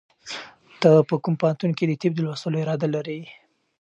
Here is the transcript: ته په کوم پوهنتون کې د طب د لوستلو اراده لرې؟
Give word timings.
ته 0.81 0.89
په 1.09 1.15
کوم 1.23 1.33
پوهنتون 1.41 1.71
کې 1.77 1.85
د 1.87 1.91
طب 2.01 2.11
د 2.15 2.19
لوستلو 2.25 2.61
اراده 2.63 2.87
لرې؟ 2.95 3.19